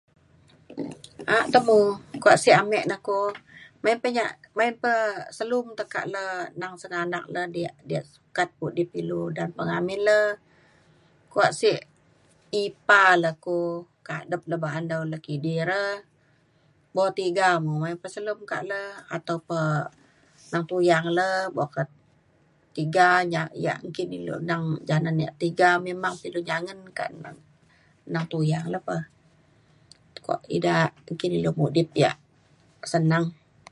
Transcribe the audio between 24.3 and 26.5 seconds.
yak neng janen yak tiga memang pa ilu